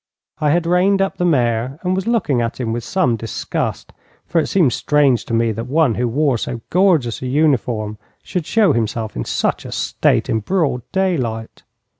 I 0.39 0.49
had 0.49 0.65
reined 0.65 0.99
up 0.99 1.17
the 1.17 1.25
mare 1.25 1.77
and 1.83 1.93
was 1.95 2.07
looking 2.07 2.41
at 2.41 2.59
him 2.59 2.73
with 2.73 2.83
some 2.83 3.15
disgust, 3.17 3.93
for 4.25 4.41
it 4.41 4.47
seemed 4.47 4.73
strange 4.73 5.23
to 5.25 5.33
me 5.35 5.51
that 5.51 5.67
one 5.67 5.93
who 5.93 6.07
wore 6.07 6.39
so 6.39 6.61
gorgeous 6.71 7.21
a 7.21 7.27
uniform 7.27 7.99
should 8.23 8.47
show 8.47 8.73
himself 8.73 9.15
in 9.15 9.25
such 9.25 9.63
a 9.63 9.71
state 9.71 10.27
in 10.27 10.39
broad 10.39 10.81
daylight. 10.91 11.61